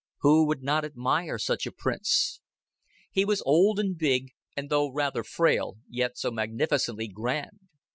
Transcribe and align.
Who 0.21 0.47
would 0.47 0.63
not 0.63 0.83
admire 0.83 1.37
such 1.37 1.67
a 1.67 1.71
prince? 1.71 2.41
He 3.11 3.23
was 3.23 3.43
old 3.45 3.79
and 3.79 3.95
big, 3.95 4.29
and 4.57 4.71
though 4.71 4.91
rather 4.91 5.23
frail, 5.23 5.75
yet 5.87 6.17
so 6.17 6.31
magnificently 6.31 7.07
grand. 7.07 7.59